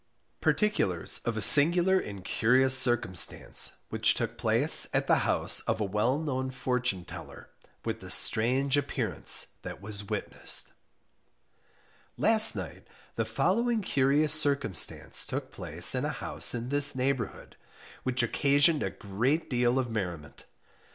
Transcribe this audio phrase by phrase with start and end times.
[0.41, 5.83] PARTICULARS Of a Singular and Curious Circumstance Which took place at the House of a
[5.83, 7.51] well known FORTUNE TELLER,
[7.85, 10.73] With the strange appearance that was witnessed,
[12.17, 17.55] Last night the following curious circumstance took place in a house in this neighbourhood,
[18.01, 20.45] which occasioned a great deal of merriment.